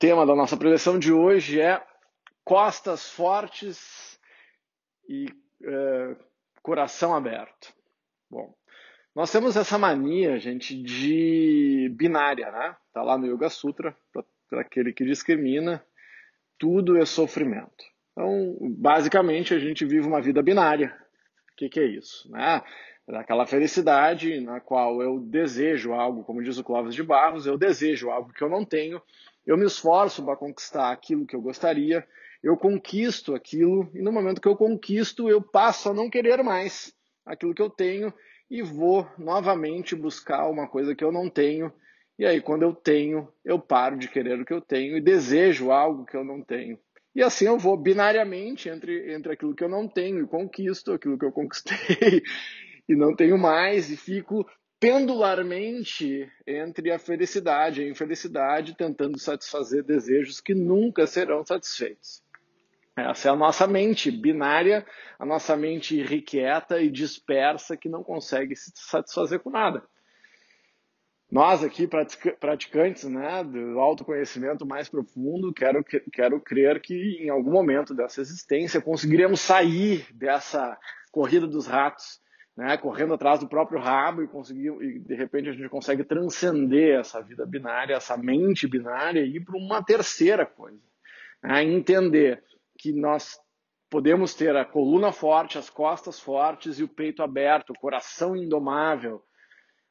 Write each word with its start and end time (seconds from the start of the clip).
tema 0.00 0.24
da 0.24 0.34
nossa 0.34 0.56
preleção 0.56 0.98
de 0.98 1.12
hoje 1.12 1.60
é 1.60 1.78
costas 2.42 3.10
fortes 3.10 4.18
e 5.06 5.26
é, 5.62 6.16
coração 6.62 7.14
aberto. 7.14 7.74
Bom, 8.30 8.54
nós 9.14 9.30
temos 9.30 9.58
essa 9.58 9.76
mania, 9.76 10.38
gente, 10.38 10.74
de 10.74 11.92
binária, 11.94 12.50
né? 12.50 12.74
Tá 12.94 13.02
lá 13.02 13.18
no 13.18 13.26
Yoga 13.26 13.50
Sutra, 13.50 13.94
para 14.48 14.62
aquele 14.62 14.90
que 14.94 15.04
discrimina, 15.04 15.84
tudo 16.58 16.96
é 16.96 17.04
sofrimento. 17.04 17.84
Então, 18.12 18.56
basicamente, 18.78 19.52
a 19.52 19.58
gente 19.58 19.84
vive 19.84 20.06
uma 20.06 20.22
vida 20.22 20.42
binária. 20.42 20.96
O 21.52 21.56
que, 21.56 21.68
que 21.68 21.78
é 21.78 21.84
isso? 21.84 22.30
Né? 22.32 22.62
Aquela 23.14 23.46
felicidade 23.46 24.40
na 24.40 24.60
qual 24.60 25.02
eu 25.02 25.18
desejo 25.18 25.92
algo, 25.92 26.22
como 26.22 26.42
diz 26.42 26.58
o 26.58 26.64
Clóvis 26.64 26.94
de 26.94 27.02
Barros, 27.02 27.46
eu 27.46 27.58
desejo 27.58 28.10
algo 28.10 28.32
que 28.32 28.42
eu 28.42 28.48
não 28.48 28.64
tenho, 28.64 29.02
eu 29.46 29.56
me 29.56 29.66
esforço 29.66 30.24
para 30.24 30.36
conquistar 30.36 30.92
aquilo 30.92 31.26
que 31.26 31.34
eu 31.34 31.40
gostaria, 31.40 32.06
eu 32.42 32.56
conquisto 32.56 33.34
aquilo, 33.34 33.90
e 33.94 34.00
no 34.00 34.12
momento 34.12 34.40
que 34.40 34.48
eu 34.48 34.56
conquisto, 34.56 35.28
eu 35.28 35.42
passo 35.42 35.90
a 35.90 35.94
não 35.94 36.08
querer 36.08 36.42
mais 36.42 36.94
aquilo 37.26 37.54
que 37.54 37.62
eu 37.62 37.68
tenho 37.68 38.12
e 38.50 38.62
vou 38.62 39.06
novamente 39.18 39.94
buscar 39.94 40.48
uma 40.48 40.66
coisa 40.66 40.94
que 40.94 41.04
eu 41.04 41.12
não 41.12 41.28
tenho. 41.28 41.72
E 42.18 42.26
aí, 42.26 42.40
quando 42.40 42.62
eu 42.62 42.74
tenho, 42.74 43.28
eu 43.44 43.58
paro 43.58 43.96
de 43.96 44.08
querer 44.08 44.40
o 44.40 44.44
que 44.44 44.52
eu 44.52 44.60
tenho 44.60 44.96
e 44.96 45.00
desejo 45.00 45.70
algo 45.70 46.04
que 46.04 46.16
eu 46.16 46.24
não 46.24 46.42
tenho. 46.42 46.78
E 47.14 47.22
assim 47.22 47.46
eu 47.46 47.58
vou 47.58 47.76
binariamente 47.76 48.68
entre, 48.68 49.12
entre 49.12 49.32
aquilo 49.32 49.54
que 49.54 49.64
eu 49.64 49.68
não 49.68 49.88
tenho 49.88 50.22
e 50.22 50.26
conquisto, 50.26 50.92
aquilo 50.92 51.18
que 51.18 51.24
eu 51.24 51.32
conquistei 51.32 52.22
e 52.90 52.96
não 52.96 53.14
tenho 53.14 53.38
mais, 53.38 53.88
e 53.88 53.96
fico 53.96 54.44
pendularmente 54.80 56.28
entre 56.44 56.90
a 56.90 56.98
felicidade 56.98 57.80
e 57.80 57.84
a 57.84 57.88
infelicidade, 57.88 58.76
tentando 58.76 59.16
satisfazer 59.16 59.84
desejos 59.84 60.40
que 60.40 60.54
nunca 60.54 61.06
serão 61.06 61.46
satisfeitos. 61.46 62.20
Essa 62.96 63.28
é 63.28 63.30
a 63.30 63.36
nossa 63.36 63.68
mente 63.68 64.10
binária, 64.10 64.84
a 65.20 65.24
nossa 65.24 65.56
mente 65.56 65.96
irrequieta 65.96 66.82
e 66.82 66.90
dispersa 66.90 67.76
que 67.76 67.88
não 67.88 68.02
consegue 68.02 68.56
se 68.56 68.72
satisfazer 68.74 69.38
com 69.38 69.50
nada. 69.50 69.84
Nós 71.30 71.62
aqui, 71.62 71.88
praticantes 72.40 73.04
né, 73.04 73.44
do 73.44 73.78
autoconhecimento 73.78 74.66
mais 74.66 74.88
profundo, 74.88 75.54
quero, 75.54 75.84
quero 76.12 76.40
crer 76.40 76.80
que 76.80 77.18
em 77.22 77.30
algum 77.30 77.52
momento 77.52 77.94
dessa 77.94 78.20
existência 78.20 78.80
conseguiremos 78.80 79.40
sair 79.40 80.04
dessa 80.12 80.76
corrida 81.12 81.46
dos 81.46 81.68
ratos, 81.68 82.20
né, 82.56 82.76
correndo 82.76 83.14
atrás 83.14 83.40
do 83.40 83.48
próprio 83.48 83.80
rabo 83.80 84.22
e, 84.22 84.28
conseguir, 84.28 84.68
e 84.82 84.98
de 84.98 85.14
repente 85.14 85.48
a 85.48 85.52
gente 85.52 85.68
consegue 85.68 86.04
transcender 86.04 86.98
essa 86.98 87.22
vida 87.22 87.46
binária, 87.46 87.94
essa 87.94 88.16
mente 88.16 88.66
binária 88.66 89.20
e 89.20 89.36
ir 89.36 89.44
para 89.44 89.56
uma 89.56 89.82
terceira 89.82 90.44
coisa. 90.44 90.82
Né, 91.42 91.64
entender 91.64 92.42
que 92.78 92.92
nós 92.92 93.38
podemos 93.88 94.34
ter 94.34 94.54
a 94.56 94.64
coluna 94.64 95.12
forte, 95.12 95.58
as 95.58 95.70
costas 95.70 96.20
fortes 96.20 96.78
e 96.78 96.84
o 96.84 96.88
peito 96.88 97.22
aberto, 97.22 97.70
o 97.70 97.78
coração 97.78 98.36
indomável. 98.36 99.22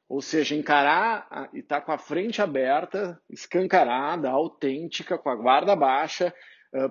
Ou 0.07 0.21
seja, 0.21 0.55
encarar 0.55 1.49
e 1.53 1.59
estar 1.59 1.81
tá 1.81 1.85
com 1.85 1.91
a 1.91 1.97
frente 1.97 2.41
aberta, 2.41 3.21
escancarada, 3.29 4.29
autêntica, 4.29 5.19
com 5.19 5.29
a 5.29 5.35
guarda 5.35 5.75
baixa, 5.75 6.33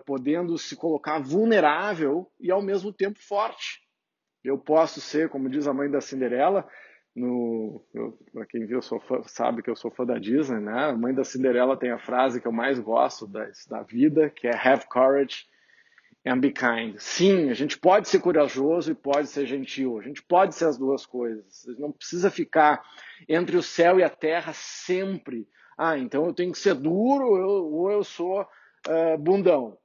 podendo 0.07 0.57
se 0.57 0.77
colocar 0.77 1.19
vulnerável 1.19 2.31
e 2.39 2.51
ao 2.51 2.63
mesmo 2.63 2.93
tempo 2.93 3.19
forte. 3.19 3.88
Eu 4.49 4.59
posso 4.59 5.01
ser, 5.01 5.29
como 5.29 5.51
diz 5.51 5.67
a 5.67 5.75
mãe 5.75 5.91
da 5.91 6.01
Cinderela, 6.01 6.67
no 7.15 7.85
para 8.33 8.47
quem 8.47 8.65
viu 8.65 8.81
fã, 8.81 9.23
sabe 9.27 9.63
que 9.63 9.71
eu 9.71 9.77
sou 9.77 9.91
fã 9.91 10.07
da 10.07 10.19
Disney, 10.19 10.61
né? 10.61 10.91
A 10.91 10.97
mãe 10.97 11.13
da 11.13 11.25
Cinderela 11.25 11.77
tem 11.77 11.91
a 11.91 11.99
frase 11.99 12.41
que 12.41 12.47
eu 12.47 12.53
mais 12.53 12.79
gosto 12.79 13.27
da, 13.27 13.47
da 13.69 13.83
vida, 13.83 14.31
que 14.31 14.47
é 14.47 14.55
have 14.55 14.87
courage 14.89 15.47
and 16.25 16.39
be 16.39 16.51
kind. 16.51 16.97
Sim, 16.99 17.51
a 17.51 17.55
gente 17.55 17.79
pode 17.79 18.09
ser 18.09 18.21
corajoso 18.21 18.93
e 18.93 18.95
pode 18.95 19.29
ser 19.29 19.47
gentil. 19.47 19.99
A 19.99 20.03
gente 20.03 20.23
pode 20.23 20.55
ser 20.55 20.67
as 20.67 20.79
duas 20.79 21.05
coisas. 21.05 21.65
Não 21.79 21.93
precisa 21.93 22.31
ficar 22.31 22.83
entre 23.29 23.57
o 23.57 23.63
céu 23.63 23.99
e 23.99 24.03
a 24.03 24.11
terra 24.11 24.53
sempre. 24.53 25.47
Ah, 25.77 25.99
então 25.99 26.27
eu 26.27 26.35
tenho 26.35 26.53
que 26.53 26.59
ser 26.59 26.75
duro 26.75 27.27
ou 27.27 27.91
eu 27.91 28.03
sou 28.03 28.43
uh, 28.43 29.19
bundão. 29.19 29.77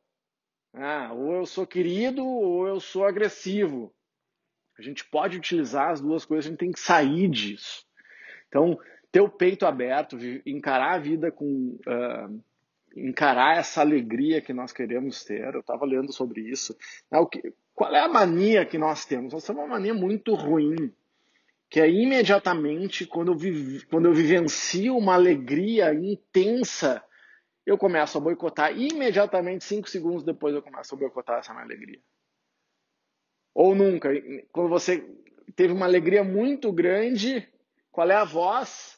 Ah, 0.73 1.11
ou 1.13 1.33
eu 1.33 1.45
sou 1.45 1.67
querido 1.67 2.25
ou 2.25 2.67
eu 2.67 2.79
sou 2.79 3.05
agressivo. 3.05 3.93
A 4.77 4.81
gente 4.81 5.05
pode 5.05 5.37
utilizar 5.37 5.91
as 5.91 6.01
duas 6.01 6.25
coisas, 6.25 6.45
a 6.45 6.49
gente 6.49 6.59
tem 6.59 6.71
que 6.71 6.79
sair 6.79 7.29
disso. 7.29 7.85
Então, 8.47 8.79
ter 9.11 9.21
o 9.21 9.29
peito 9.29 9.65
aberto, 9.65 10.17
encarar 10.45 10.95
a 10.95 10.99
vida 10.99 11.31
com. 11.31 11.77
Uh, 11.87 12.43
encarar 12.95 13.57
essa 13.57 13.81
alegria 13.81 14.41
que 14.41 14.53
nós 14.53 14.71
queremos 14.71 15.23
ter. 15.23 15.53
Eu 15.53 15.61
estava 15.61 15.85
lendo 15.85 16.13
sobre 16.13 16.41
isso. 16.41 16.77
Né, 17.11 17.19
qual 17.73 17.93
é 17.93 17.99
a 17.99 18.07
mania 18.07 18.65
que 18.65 18.77
nós 18.77 19.05
temos? 19.05 19.33
Nós 19.33 19.43
temos 19.43 19.63
uma 19.63 19.69
mania 19.69 19.93
muito 19.93 20.35
ruim, 20.35 20.93
que 21.69 21.79
é 21.79 21.89
imediatamente 21.89 23.05
quando 23.05 23.31
eu, 23.31 23.37
vive, 23.37 23.85
quando 23.87 24.05
eu 24.05 24.13
vivencio 24.13 24.95
uma 24.95 25.15
alegria 25.15 25.93
intensa, 25.93 27.03
eu 27.65 27.77
começo 27.77 28.17
a 28.17 28.21
boicotar. 28.21 28.77
Imediatamente, 28.77 29.63
cinco 29.63 29.89
segundos 29.89 30.23
depois, 30.23 30.53
eu 30.53 30.61
começo 30.61 30.93
a 30.93 30.97
boicotar 30.97 31.39
essa 31.39 31.53
minha 31.53 31.65
alegria. 31.65 31.99
Ou 33.53 33.75
nunca. 33.75 34.09
Quando 34.51 34.69
você 34.69 35.07
teve 35.55 35.73
uma 35.73 35.85
alegria 35.85 36.23
muito 36.23 36.71
grande, 36.71 37.47
qual 37.91 38.09
é 38.09 38.15
a 38.15 38.23
voz? 38.23 38.97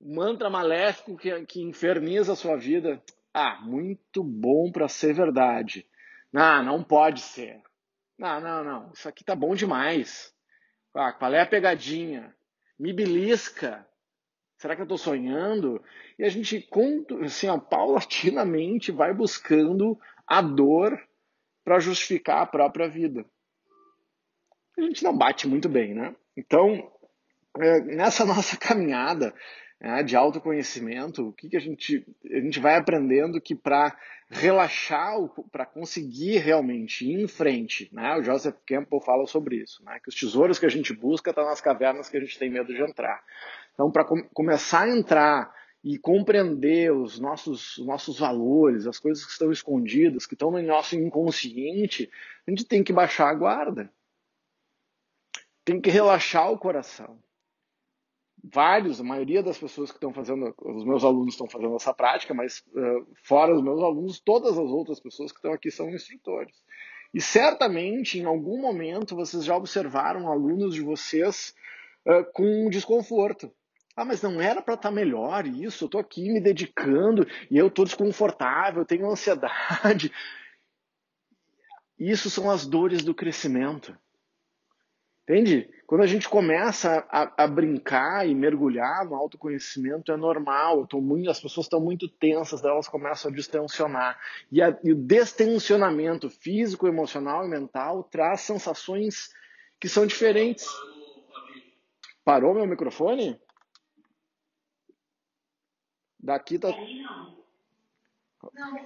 mantra 0.00 0.48
maléfico 0.48 1.16
que, 1.16 1.44
que 1.44 1.60
inferniza 1.60 2.32
a 2.32 2.36
sua 2.36 2.56
vida. 2.56 3.02
Ah, 3.34 3.60
muito 3.62 4.24
bom 4.24 4.72
para 4.72 4.88
ser 4.88 5.12
verdade. 5.12 5.86
Não, 6.32 6.64
não 6.64 6.82
pode 6.82 7.20
ser. 7.20 7.60
Não, 8.18 8.40
não, 8.40 8.64
não. 8.64 8.92
Isso 8.92 9.08
aqui 9.08 9.22
tá 9.22 9.34
bom 9.34 9.54
demais. 9.54 10.34
Ah, 10.94 11.12
qual 11.12 11.32
é 11.34 11.40
a 11.40 11.46
pegadinha? 11.46 12.34
Me 12.78 12.92
belisca. 12.92 13.86
Será 14.56 14.74
que 14.74 14.82
eu 14.82 14.84
estou 14.84 14.98
sonhando? 14.98 15.82
E 16.18 16.24
a 16.24 16.28
gente, 16.28 16.68
assim, 17.24 17.48
ó, 17.48 17.58
paulatinamente 17.58 18.90
vai 18.90 19.14
buscando 19.14 19.98
a 20.26 20.42
dor 20.42 21.00
para 21.64 21.80
justificar 21.80 22.42
a 22.42 22.46
própria 22.46 22.88
vida. 22.88 23.24
A 24.78 24.82
gente 24.82 25.02
não 25.02 25.16
bate 25.16 25.46
muito 25.46 25.68
bem, 25.68 25.94
né? 25.94 26.14
Então, 26.36 26.90
é, 27.58 27.80
nessa 27.80 28.24
nossa 28.26 28.56
caminhada, 28.56 29.34
né, 29.80 30.02
de 30.02 30.14
autoconhecimento, 30.14 31.28
o 31.28 31.32
que, 31.32 31.48
que 31.48 31.56
a 31.56 31.60
gente 31.60 32.06
a 32.30 32.40
gente 32.40 32.60
vai 32.60 32.76
aprendendo 32.76 33.40
que 33.40 33.54
para 33.54 33.96
relaxar, 34.28 35.16
para 35.50 35.66
conseguir 35.66 36.38
realmente 36.38 37.04
ir 37.04 37.22
em 37.22 37.26
frente, 37.26 37.88
né, 37.92 38.16
o 38.16 38.22
Joseph 38.22 38.56
Campbell 38.66 39.00
fala 39.00 39.26
sobre 39.26 39.56
isso, 39.56 39.82
né, 39.84 39.98
que 40.02 40.08
os 40.08 40.14
tesouros 40.14 40.58
que 40.58 40.66
a 40.66 40.70
gente 40.70 40.92
busca 40.92 41.30
estão 41.30 41.44
tá 41.44 41.50
nas 41.50 41.60
cavernas 41.60 42.08
que 42.08 42.16
a 42.16 42.20
gente 42.20 42.38
tem 42.38 42.50
medo 42.50 42.72
de 42.72 42.82
entrar. 42.82 43.24
Então, 43.72 43.90
para 43.90 44.04
com, 44.04 44.22
começar 44.34 44.82
a 44.82 44.90
entrar 44.90 45.54
e 45.82 45.98
compreender 45.98 46.92
os 46.92 47.18
nossos, 47.18 47.78
os 47.78 47.86
nossos 47.86 48.18
valores, 48.18 48.86
as 48.86 48.98
coisas 48.98 49.24
que 49.24 49.32
estão 49.32 49.50
escondidas, 49.50 50.26
que 50.26 50.34
estão 50.34 50.50
no 50.50 50.62
nosso 50.62 50.94
inconsciente, 50.94 52.10
a 52.46 52.50
gente 52.50 52.66
tem 52.66 52.84
que 52.84 52.92
baixar 52.92 53.30
a 53.30 53.34
guarda. 53.34 53.90
Tem 55.70 55.80
que 55.80 55.90
relaxar 55.90 56.50
o 56.50 56.58
coração 56.58 57.18
vários, 58.42 59.00
a 59.00 59.04
maioria 59.04 59.42
das 59.42 59.58
pessoas 59.58 59.90
que 59.90 59.96
estão 59.96 60.12
fazendo, 60.12 60.54
os 60.62 60.84
meus 60.84 61.04
alunos 61.04 61.34
estão 61.34 61.48
fazendo 61.48 61.76
essa 61.76 61.92
prática, 61.92 62.32
mas 62.34 62.62
uh, 62.68 63.06
fora 63.22 63.54
os 63.54 63.62
meus 63.62 63.80
alunos, 63.82 64.20
todas 64.20 64.52
as 64.52 64.70
outras 64.70 65.00
pessoas 65.00 65.30
que 65.30 65.38
estão 65.38 65.52
aqui 65.52 65.70
são 65.70 65.90
instrutores. 65.90 66.56
E 67.12 67.20
certamente, 67.20 68.18
em 68.18 68.24
algum 68.24 68.60
momento, 68.60 69.16
vocês 69.16 69.44
já 69.44 69.56
observaram 69.56 70.28
alunos 70.28 70.74
de 70.74 70.80
vocês 70.80 71.54
uh, 72.06 72.24
com 72.32 72.70
desconforto. 72.70 73.52
Ah, 73.96 74.04
mas 74.04 74.22
não 74.22 74.40
era 74.40 74.62
para 74.62 74.74
estar 74.74 74.88
tá 74.88 74.94
melhor 74.94 75.46
isso, 75.46 75.84
eu 75.84 75.86
estou 75.86 76.00
aqui 76.00 76.30
me 76.32 76.40
dedicando 76.40 77.26
e 77.50 77.58
eu 77.58 77.66
estou 77.66 77.84
desconfortável, 77.84 78.82
eu 78.82 78.86
tenho 78.86 79.10
ansiedade. 79.10 80.10
Isso 81.98 82.30
são 82.30 82.50
as 82.50 82.64
dores 82.64 83.02
do 83.02 83.14
crescimento. 83.14 83.94
Entende? 85.30 85.70
Quando 85.86 86.02
a 86.02 86.08
gente 86.08 86.28
começa 86.28 87.06
a, 87.08 87.44
a, 87.44 87.46
brincar 87.46 88.28
e 88.28 88.34
mergulhar 88.34 89.04
no 89.04 89.14
autoconhecimento, 89.14 90.10
é 90.10 90.16
normal. 90.16 90.88
Muito, 90.94 91.30
as 91.30 91.40
pessoas 91.40 91.66
estão 91.66 91.80
muito 91.80 92.08
tensas, 92.08 92.64
elas 92.64 92.88
começam 92.88 93.30
a 93.30 93.34
distensionar. 93.34 94.18
E, 94.50 94.60
a, 94.60 94.76
e 94.82 94.90
o 94.92 94.96
destensionamento 94.96 96.28
físico, 96.28 96.88
emocional 96.88 97.46
e 97.46 97.48
mental 97.48 98.02
traz 98.02 98.40
sensações 98.40 99.32
que 99.78 99.88
são 99.88 100.04
diferentes. 100.04 100.66
Parou 102.24 102.52
meu 102.52 102.66
microfone? 102.66 103.40
Daqui 106.18 106.58
tá. 106.58 106.70
Não, 108.52 108.78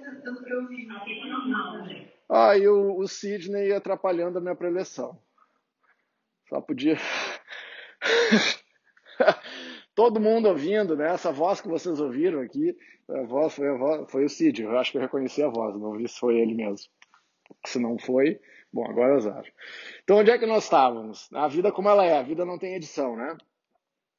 eu 0.45 0.61
ouvi. 0.61 0.87
Ah, 2.29 2.55
e 2.55 2.67
o, 2.67 2.99
o 2.99 3.07
Sidney 3.07 3.73
atrapalhando 3.73 4.37
a 4.37 4.41
minha 4.41 4.55
preleção. 4.55 5.19
Só 6.49 6.61
podia. 6.61 6.97
todo 9.95 10.19
mundo 10.19 10.49
ouvindo, 10.49 10.95
né? 10.95 11.13
Essa 11.13 11.31
voz 11.31 11.61
que 11.61 11.67
vocês 11.67 11.99
ouviram 11.99 12.41
aqui, 12.41 12.77
a 13.09 13.23
voz 13.23 13.55
foi, 13.55 13.69
a 13.69 13.73
voz, 13.73 14.11
foi 14.11 14.25
o 14.25 14.29
Cid. 14.29 14.61
Eu 14.61 14.77
acho 14.77 14.91
que 14.91 14.97
eu 14.97 15.01
reconheci 15.01 15.41
a 15.41 15.47
voz, 15.47 15.79
não 15.79 15.93
vi 15.93 16.07
se 16.07 16.19
foi 16.19 16.37
ele 16.37 16.53
mesmo. 16.53 16.87
Se 17.65 17.79
não 17.79 17.97
foi, 17.97 18.39
bom, 18.71 18.85
agora 18.85 19.13
eu 19.13 19.33
acho. 19.33 19.51
Então, 20.03 20.17
onde 20.17 20.31
é 20.31 20.37
que 20.37 20.45
nós 20.45 20.65
estávamos? 20.65 21.29
A 21.33 21.47
vida 21.47 21.71
como 21.71 21.89
ela 21.89 22.05
é, 22.05 22.17
a 22.17 22.23
vida 22.23 22.43
não 22.43 22.59
tem 22.59 22.75
edição, 22.75 23.15
né? 23.15 23.37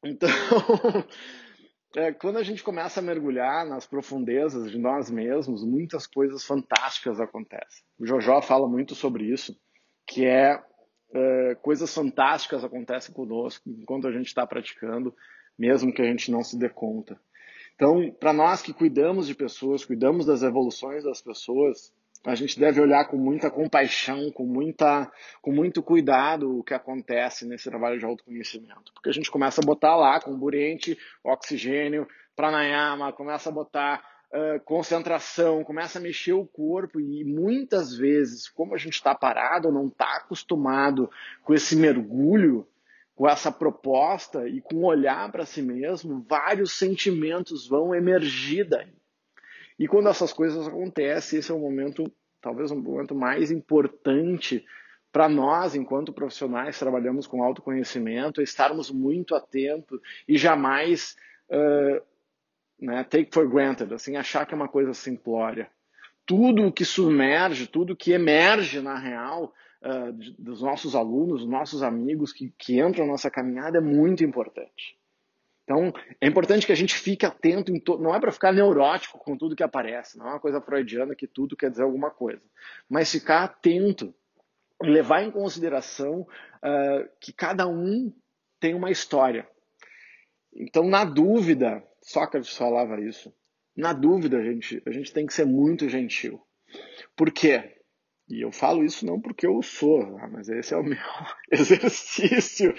Então, 0.04 0.28
é, 1.96 2.12
quando 2.12 2.38
a 2.38 2.42
gente 2.42 2.62
começa 2.62 3.00
a 3.00 3.02
mergulhar 3.02 3.66
nas 3.66 3.86
profundezas 3.86 4.70
de 4.70 4.78
nós 4.78 5.10
mesmos, 5.10 5.64
muitas 5.64 6.06
coisas 6.06 6.44
fantásticas 6.44 7.20
acontecem. 7.20 7.84
O 7.98 8.06
Jojó 8.06 8.40
fala 8.40 8.68
muito 8.68 8.94
sobre 8.94 9.24
isso, 9.24 9.58
que 10.06 10.24
é, 10.24 10.62
é 11.12 11.54
coisas 11.56 11.92
fantásticas 11.92 12.64
acontecem 12.64 13.14
conosco 13.14 13.68
enquanto 13.68 14.06
a 14.06 14.12
gente 14.12 14.26
está 14.26 14.46
praticando, 14.46 15.14
mesmo 15.58 15.92
que 15.92 16.02
a 16.02 16.04
gente 16.04 16.30
não 16.30 16.42
se 16.42 16.58
dê 16.58 16.68
conta. 16.68 17.18
Então, 17.74 18.10
para 18.10 18.32
nós 18.32 18.62
que 18.62 18.72
cuidamos 18.72 19.26
de 19.26 19.34
pessoas, 19.34 19.84
cuidamos 19.84 20.24
das 20.24 20.42
evoluções 20.42 21.04
das 21.04 21.20
pessoas, 21.20 21.92
a 22.24 22.34
gente 22.34 22.58
deve 22.58 22.80
olhar 22.80 23.04
com 23.06 23.16
muita 23.16 23.50
compaixão, 23.50 24.32
com, 24.32 24.44
muita, 24.44 25.10
com 25.40 25.52
muito 25.52 25.82
cuidado 25.82 26.58
o 26.58 26.64
que 26.64 26.74
acontece 26.74 27.46
nesse 27.46 27.68
trabalho 27.70 27.98
de 27.98 28.04
autoconhecimento. 28.04 28.92
Porque 28.94 29.10
a 29.10 29.12
gente 29.12 29.30
começa 29.30 29.60
a 29.60 29.64
botar 29.64 29.94
lá 29.94 30.20
comburente, 30.20 30.98
oxigênio, 31.22 32.08
pranayama, 32.34 33.12
começa 33.12 33.48
a 33.48 33.52
botar 33.52 34.02
concentração, 34.64 35.64
começa 35.64 35.98
a 35.98 36.02
mexer 36.02 36.32
o 36.32 36.46
corpo 36.46 37.00
e 37.00 37.24
muitas 37.24 37.96
vezes, 37.96 38.48
como 38.48 38.74
a 38.74 38.78
gente 38.78 38.94
está 38.94 39.14
parado, 39.14 39.72
não 39.72 39.86
está 39.86 40.16
acostumado 40.16 41.10
com 41.42 41.54
esse 41.54 41.76
mergulho, 41.76 42.66
com 43.14 43.26
essa 43.26 43.50
proposta 43.50 44.46
e 44.46 44.60
com 44.60 44.84
olhar 44.84 45.32
para 45.32 45.46
si 45.46 45.62
mesmo, 45.62 46.24
vários 46.28 46.72
sentimentos 46.72 47.66
vão 47.66 47.94
emergir 47.94 48.68
daí. 48.68 48.92
E 49.78 49.88
quando 49.88 50.08
essas 50.08 50.32
coisas 50.32 50.66
acontecem, 50.66 51.38
esse 51.38 51.50
é 51.50 51.54
o 51.54 51.58
momento, 51.58 52.04
talvez 52.40 52.70
um 52.70 52.80
momento 52.80 53.14
mais 53.14 53.50
importante 53.50 54.64
para 55.10 55.28
nós, 55.30 55.74
enquanto 55.74 56.12
profissionais, 56.12 56.78
trabalhamos 56.78 57.26
com 57.26 57.42
autoconhecimento, 57.42 58.40
é 58.40 58.44
estarmos 58.44 58.90
muito 58.90 59.34
atentos 59.34 59.98
e 60.28 60.36
jamais 60.36 61.16
uh, 61.48 62.02
né, 62.80 63.04
take 63.04 63.30
for 63.32 63.48
granted, 63.48 63.92
assim, 63.92 64.16
achar 64.16 64.46
que 64.46 64.54
é 64.54 64.56
uma 64.56 64.68
coisa 64.68 64.92
simplória. 64.92 65.70
Tudo 66.24 66.66
o 66.66 66.72
que 66.72 66.84
submerge, 66.84 67.66
tudo 67.66 67.96
que 67.96 68.12
emerge 68.12 68.80
na 68.80 68.98
real 68.98 69.54
uh, 69.82 70.12
dos 70.38 70.60
nossos 70.60 70.94
alunos, 70.94 71.40
dos 71.40 71.48
nossos 71.48 71.82
amigos 71.82 72.32
que, 72.32 72.52
que 72.58 72.80
entram 72.80 73.06
na 73.06 73.12
nossa 73.12 73.30
caminhada 73.30 73.78
é 73.78 73.80
muito 73.80 74.24
importante. 74.24 74.98
Então, 75.64 75.92
é 76.20 76.28
importante 76.28 76.64
que 76.64 76.72
a 76.72 76.76
gente 76.76 76.94
fique 76.94 77.26
atento, 77.26 77.72
não 77.98 78.14
é 78.14 78.20
para 78.20 78.30
ficar 78.30 78.52
neurótico 78.52 79.18
com 79.18 79.36
tudo 79.36 79.56
que 79.56 79.64
aparece, 79.64 80.16
não 80.16 80.26
é 80.26 80.30
uma 80.30 80.40
coisa 80.40 80.60
freudiana 80.60 81.14
que 81.14 81.26
tudo 81.26 81.56
quer 81.56 81.70
dizer 81.70 81.82
alguma 81.82 82.08
coisa, 82.08 82.42
mas 82.88 83.10
ficar 83.10 83.42
atento 83.42 84.14
e 84.80 84.86
levar 84.86 85.24
em 85.24 85.30
consideração 85.30 86.20
uh, 86.20 87.08
que 87.20 87.32
cada 87.32 87.66
um 87.66 88.12
tem 88.60 88.74
uma 88.74 88.92
história. 88.92 89.48
Então, 90.54 90.88
na 90.88 91.04
dúvida, 91.04 91.82
Sócrates 92.06 92.56
falava 92.56 93.00
isso, 93.00 93.34
na 93.76 93.92
dúvida, 93.92 94.38
a 94.38 94.42
gente, 94.42 94.80
a 94.86 94.92
gente 94.92 95.12
tem 95.12 95.26
que 95.26 95.34
ser 95.34 95.44
muito 95.44 95.88
gentil. 95.88 96.40
Por 97.16 97.32
quê? 97.32 97.80
E 98.28 98.40
eu 98.40 98.52
falo 98.52 98.84
isso 98.84 99.04
não 99.04 99.20
porque 99.20 99.44
eu 99.44 99.60
sou, 99.60 100.16
ah, 100.18 100.28
mas 100.28 100.48
esse 100.48 100.72
é 100.72 100.76
o 100.76 100.82
meu 100.84 100.96
exercício 101.50 102.72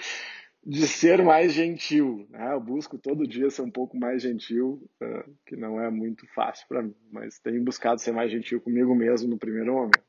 de 0.64 0.88
ser 0.88 1.22
mais 1.22 1.52
gentil. 1.52 2.26
Né? 2.30 2.54
Eu 2.54 2.60
busco 2.60 2.96
todo 2.96 3.28
dia 3.28 3.50
ser 3.50 3.60
um 3.60 3.70
pouco 3.70 3.98
mais 3.98 4.22
gentil, 4.22 4.90
uh, 5.02 5.36
que 5.46 5.56
não 5.56 5.78
é 5.78 5.90
muito 5.90 6.26
fácil 6.34 6.66
para 6.66 6.82
mim, 6.82 6.96
mas 7.12 7.38
tenho 7.38 7.62
buscado 7.62 8.00
ser 8.00 8.12
mais 8.12 8.30
gentil 8.30 8.62
comigo 8.62 8.94
mesmo 8.94 9.28
no 9.28 9.38
primeiro 9.38 9.74
momento. 9.74 10.08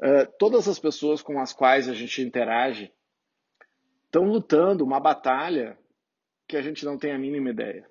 Uh, 0.00 0.30
todas 0.38 0.68
as 0.68 0.78
pessoas 0.78 1.20
com 1.20 1.40
as 1.40 1.52
quais 1.52 1.88
a 1.88 1.92
gente 1.92 2.22
interage 2.22 2.92
estão 4.06 4.24
lutando 4.24 4.84
uma 4.84 5.00
batalha 5.00 5.76
que 6.46 6.56
a 6.56 6.62
gente 6.62 6.84
não 6.84 6.96
tem 6.96 7.10
a 7.10 7.18
mínima 7.18 7.50
ideia. 7.50 7.84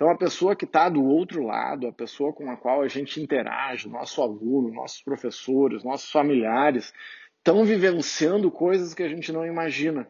Então, 0.00 0.08
a 0.08 0.16
pessoa 0.16 0.56
que 0.56 0.64
está 0.64 0.88
do 0.88 1.04
outro 1.04 1.42
lado, 1.44 1.86
a 1.86 1.92
pessoa 1.92 2.32
com 2.32 2.50
a 2.50 2.56
qual 2.56 2.80
a 2.80 2.88
gente 2.88 3.20
interage, 3.20 3.86
nosso 3.86 4.22
aluno, 4.22 4.72
nossos 4.72 5.02
professores, 5.02 5.84
nossos 5.84 6.10
familiares, 6.10 6.90
estão 7.36 7.66
vivenciando 7.66 8.50
coisas 8.50 8.94
que 8.94 9.02
a 9.02 9.08
gente 9.10 9.30
não 9.30 9.44
imagina. 9.44 10.08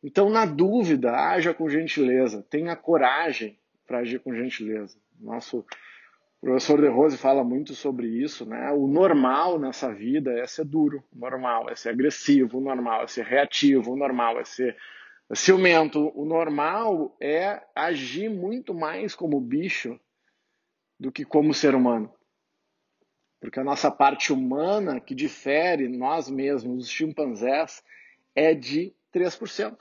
Então, 0.00 0.30
na 0.30 0.46
dúvida, 0.46 1.10
haja 1.10 1.52
com 1.52 1.68
gentileza, 1.68 2.46
tenha 2.48 2.76
coragem 2.76 3.58
para 3.84 3.98
agir 3.98 4.20
com 4.20 4.32
gentileza. 4.32 4.96
Nosso 5.20 5.66
professor 6.40 6.80
De 6.80 6.86
Rose 6.86 7.18
fala 7.18 7.42
muito 7.42 7.74
sobre 7.74 8.06
isso, 8.06 8.46
né? 8.46 8.70
O 8.70 8.86
normal 8.86 9.58
nessa 9.58 9.92
vida 9.92 10.38
é 10.38 10.46
ser 10.46 10.66
duro, 10.66 11.02
o 11.12 11.18
normal 11.18 11.68
é 11.68 11.74
ser 11.74 11.88
agressivo, 11.88 12.58
o 12.58 12.64
normal 12.64 13.02
é 13.02 13.08
ser 13.08 13.24
reativo, 13.24 13.90
o 13.90 13.96
normal 13.96 14.38
é 14.38 14.44
ser 14.44 14.76
ciumento, 15.34 16.12
o 16.14 16.24
normal 16.24 17.16
é 17.20 17.62
agir 17.74 18.28
muito 18.28 18.72
mais 18.72 19.14
como 19.14 19.40
bicho 19.40 19.98
do 20.98 21.10
que 21.10 21.24
como 21.24 21.52
ser 21.52 21.74
humano. 21.74 22.12
Porque 23.40 23.60
a 23.60 23.64
nossa 23.64 23.90
parte 23.90 24.32
humana, 24.32 25.00
que 25.00 25.14
difere 25.14 25.88
nós 25.88 26.28
mesmos, 26.28 26.84
os 26.84 26.90
chimpanzés, 26.90 27.82
é 28.34 28.54
de 28.54 28.94
3%. 29.12 29.76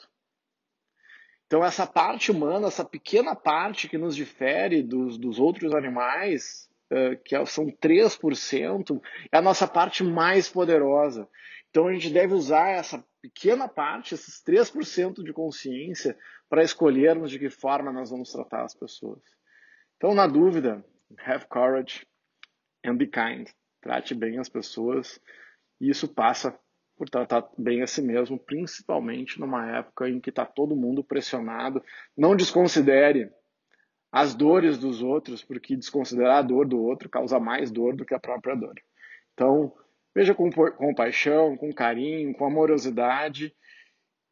Então, 1.46 1.64
essa 1.64 1.86
parte 1.86 2.32
humana, 2.32 2.68
essa 2.68 2.84
pequena 2.84 3.36
parte 3.36 3.88
que 3.88 3.98
nos 3.98 4.16
difere 4.16 4.82
dos, 4.82 5.18
dos 5.18 5.40
outros 5.40 5.74
animais, 5.76 6.68
uh, 6.92 7.22
que 7.24 7.46
são 7.46 7.68
3%, 7.68 9.02
é 9.32 9.38
a 9.38 9.42
nossa 9.42 9.68
parte 9.68 10.04
mais 10.04 10.50
poderosa. 10.50 11.30
Então, 11.76 11.90
a 11.90 11.94
gente 11.94 12.10
deve 12.10 12.34
usar 12.34 12.70
essa 12.70 13.06
pequena 13.22 13.68
parte, 13.68 14.14
esses 14.14 14.42
3% 14.42 15.22
de 15.22 15.34
consciência, 15.34 16.18
para 16.48 16.64
escolhermos 16.64 17.30
de 17.30 17.38
que 17.38 17.50
forma 17.50 17.92
nós 17.92 18.10
vamos 18.10 18.32
tratar 18.32 18.64
as 18.64 18.74
pessoas. 18.74 19.22
Então, 19.98 20.16
na 20.16 20.26
dúvida, 20.26 20.86
have 21.26 21.46
courage 21.48 22.08
and 22.86 22.96
be 22.96 23.08
kind. 23.08 23.50
Trate 23.82 24.16
bem 24.16 24.38
as 24.40 24.48
pessoas. 24.48 25.20
E 25.82 25.90
isso 25.90 26.08
passa 26.08 26.58
por 26.96 27.10
tratar 27.10 27.46
bem 27.58 27.82
a 27.82 27.88
si 27.88 28.02
mesmo, 28.02 28.40
principalmente 28.40 29.38
numa 29.38 29.70
época 29.76 30.08
em 30.08 30.22
que 30.22 30.30
está 30.30 30.46
todo 30.46 30.78
mundo 30.78 31.04
pressionado. 31.04 31.84
Não 32.16 32.38
desconsidere 32.38 33.30
as 34.14 34.34
dores 34.34 34.78
dos 34.78 35.04
outros, 35.04 35.44
porque 35.44 35.76
desconsiderar 35.76 36.38
a 36.38 36.42
dor 36.42 36.66
do 36.66 36.82
outro 36.82 37.10
causa 37.10 37.38
mais 37.38 37.70
dor 37.70 37.98
do 37.98 38.06
que 38.06 38.14
a 38.14 38.20
própria 38.20 38.56
dor. 38.56 38.76
Então, 39.34 39.74
veja 40.16 40.34
com 40.34 40.50
compaixão, 40.50 41.58
com 41.58 41.74
carinho, 41.74 42.34
com 42.34 42.46
amorosidade. 42.46 43.54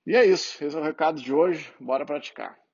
E 0.07 0.15
é 0.15 0.25
isso. 0.25 0.63
Esse 0.63 0.75
é 0.75 0.79
o 0.79 0.83
recado 0.83 1.21
de 1.21 1.33
hoje. 1.33 1.71
Bora 1.79 2.05
praticar. 2.05 2.62